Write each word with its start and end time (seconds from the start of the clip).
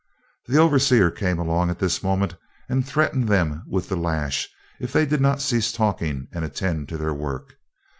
The 0.47 0.57
overseer 0.57 1.11
came 1.11 1.37
along 1.37 1.69
at 1.69 1.77
this 1.77 2.01
moment 2.01 2.33
and 2.67 2.83
threatened 2.83 3.27
them 3.29 3.61
with 3.67 3.87
the 3.87 3.95
lash, 3.95 4.49
if 4.79 4.91
they 4.91 5.05
did 5.05 5.21
not 5.21 5.41
cease 5.41 5.71
talking 5.71 6.27
and 6.33 6.43
attend 6.43 6.89
to 6.89 6.97
their 6.97 7.13
work. 7.13 7.53